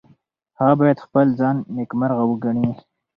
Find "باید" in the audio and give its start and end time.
0.79-1.03